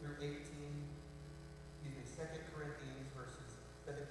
through 0.00 0.16
18, 0.20 0.34
excuse 0.38 1.94
me, 1.94 2.04
2 2.04 2.22
Corinthians 2.54 3.08
verses 3.16 3.58
17 3.84 4.08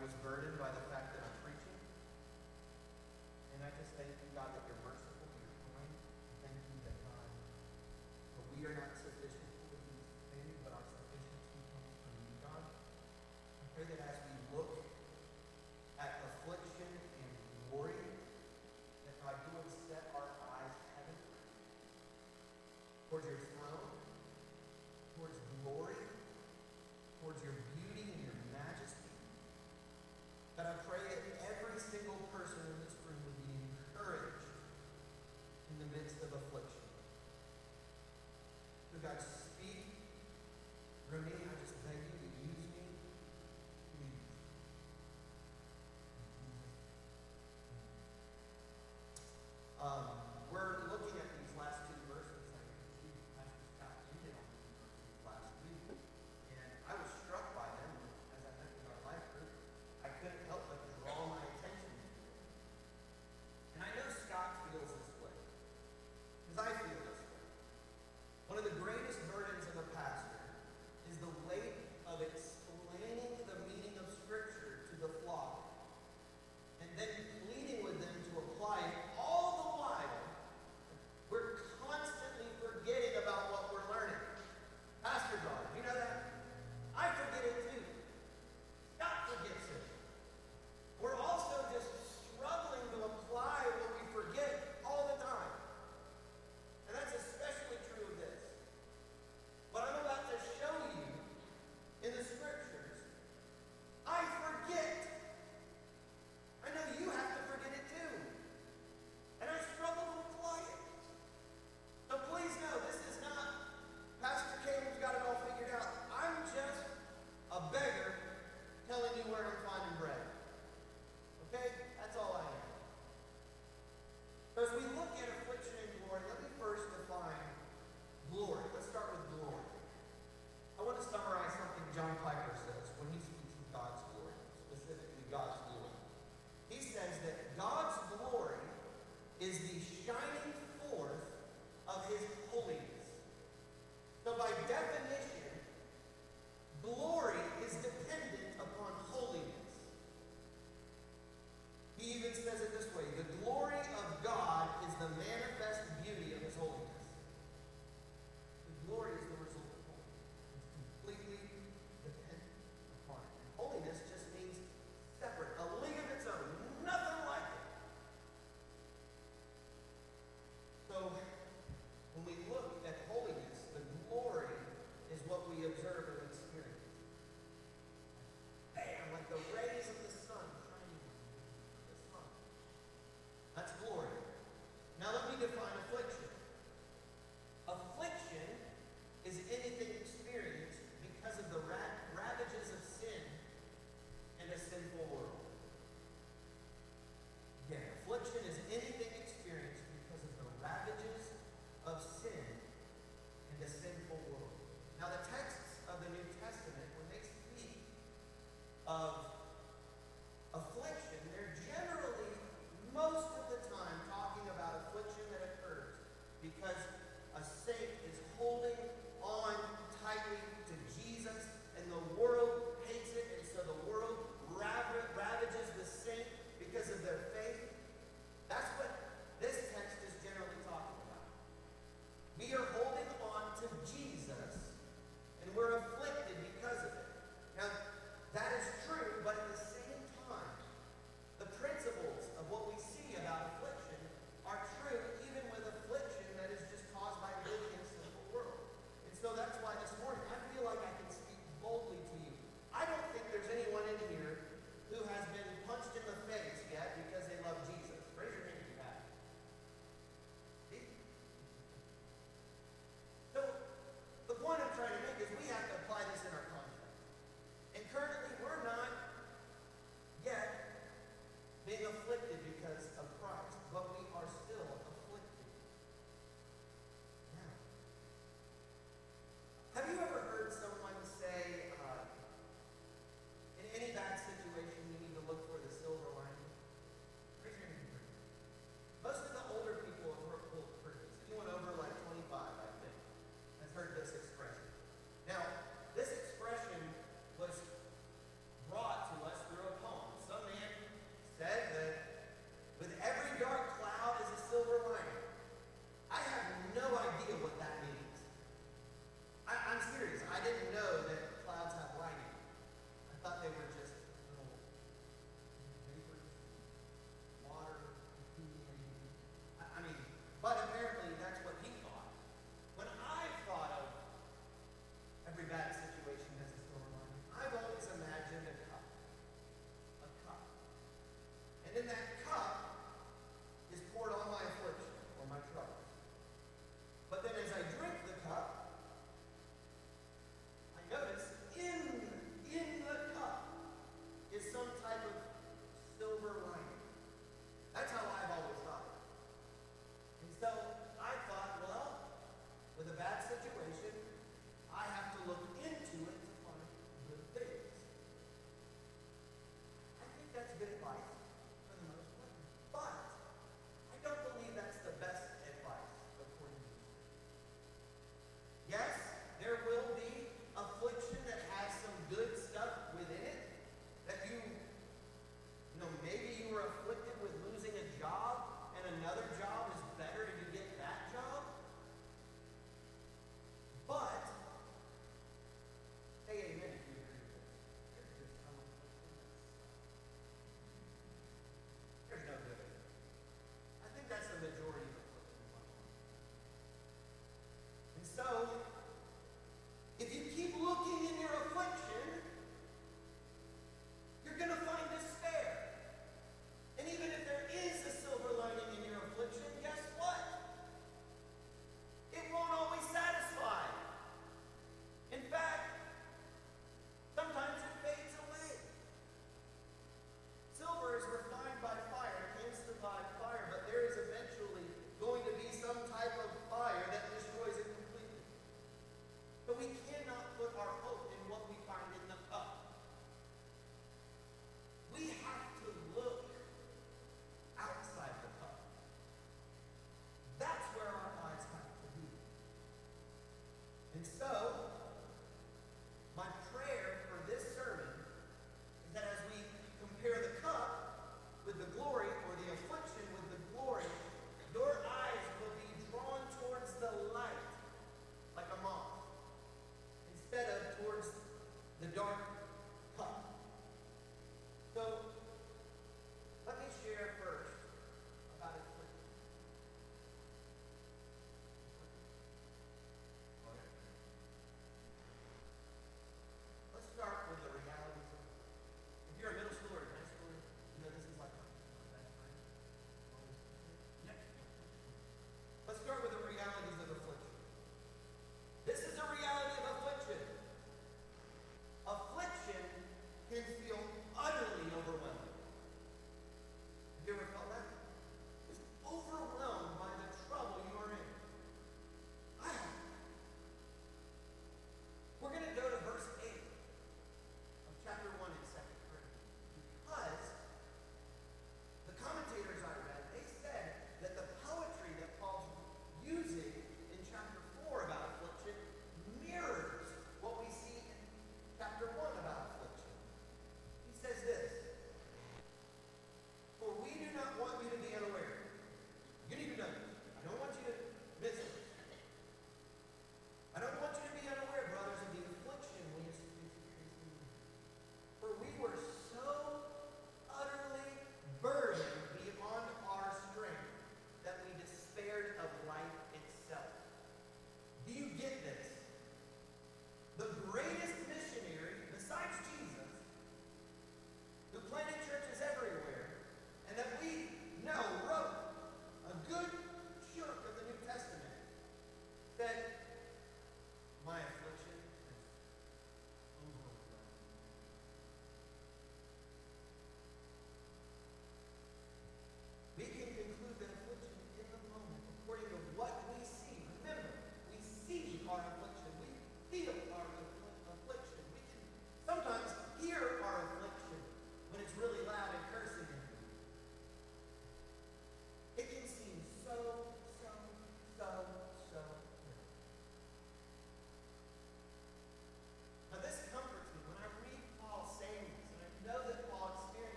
was 0.00 0.12
burdened 0.24 0.58
by 0.58 0.68
the 0.72 0.84
fact 0.88 0.99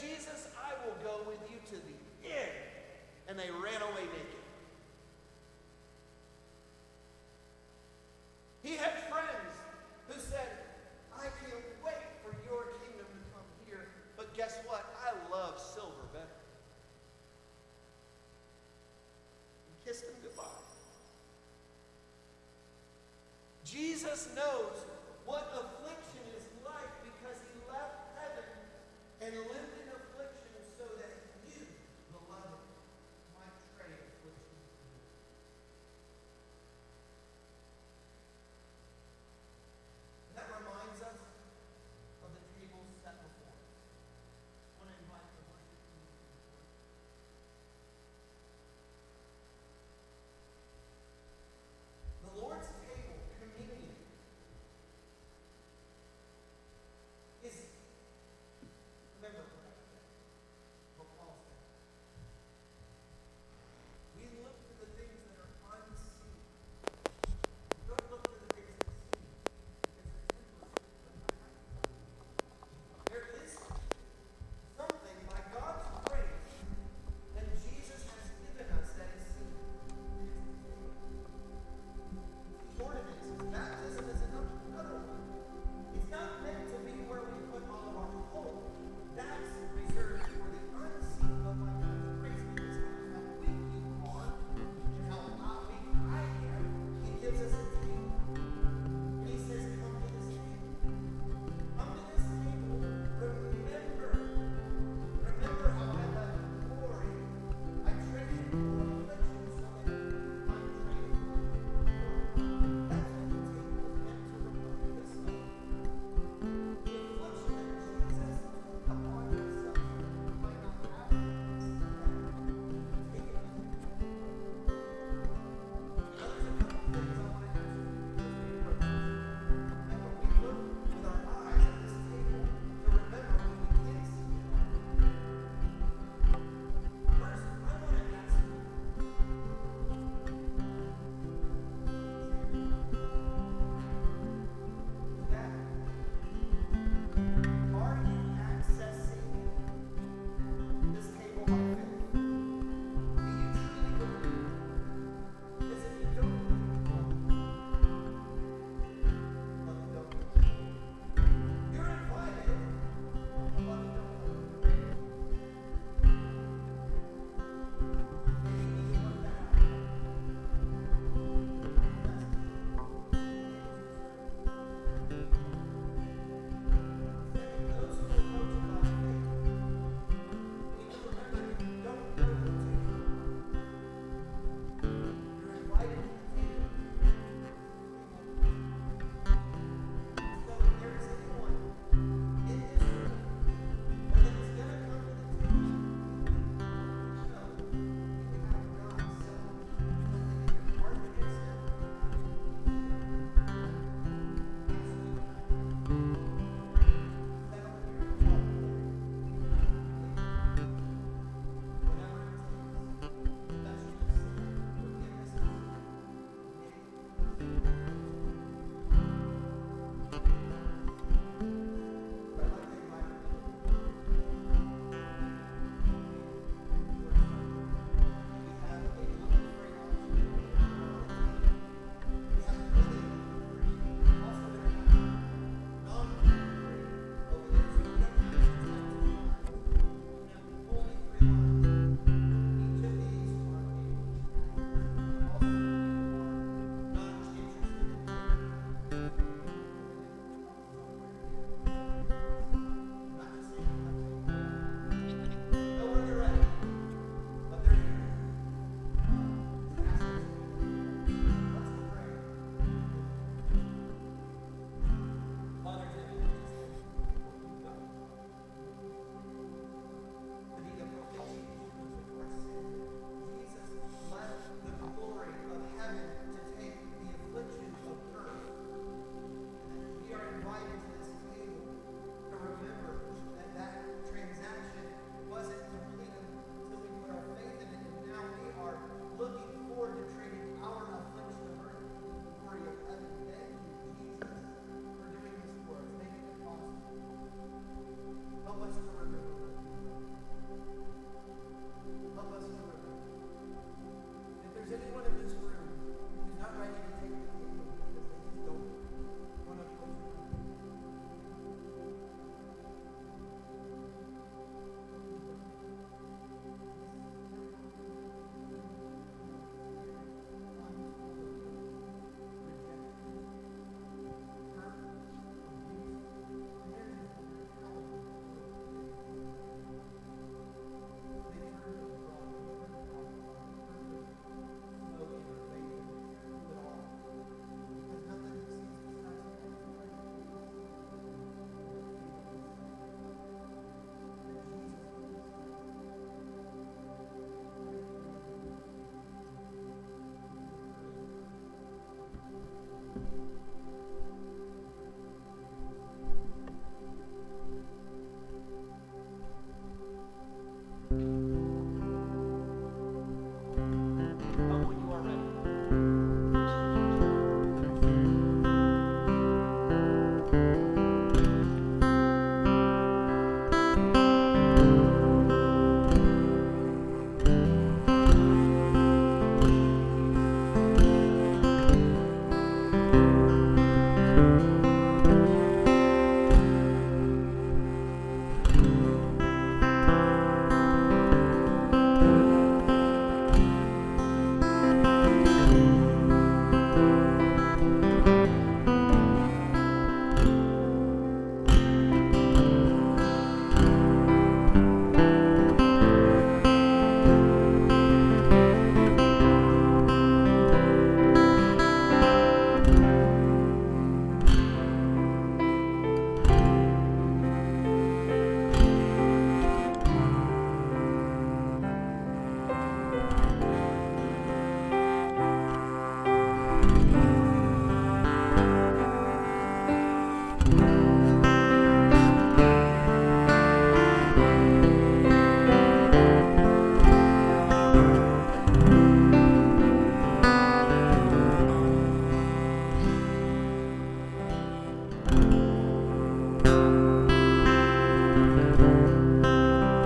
Jesus, 0.00 0.48
I 0.54 0.74
will 0.86 0.94
go 1.02 1.28
with 1.28 1.38
you 1.50 1.58
to 1.70 1.76
the 1.76 2.30
end. 2.30 2.52
And 3.28 3.38
they 3.38 3.50
ran 3.50 3.82
away 3.82 4.04
naked. 4.04 4.44
He 8.62 8.76
had 8.76 8.92
friends 9.10 9.54
who 10.08 10.20
said, 10.20 10.48
I 11.16 11.22
can't 11.22 11.64
wait 11.84 11.94
for 12.22 12.32
your 12.48 12.64
kingdom 12.80 13.06
to 13.06 13.20
come 13.34 13.48
here. 13.66 13.88
But 14.16 14.34
guess 14.36 14.58
what? 14.66 14.84
I 15.04 15.34
love 15.34 15.60
silver 15.60 16.06
better. 16.12 16.26
He 19.66 19.88
kissed 19.88 20.04
him 20.04 20.14
goodbye. 20.22 20.44
Jesus 23.64 24.28
knows 24.34 24.84
what 25.26 25.52
affliction 25.52 25.67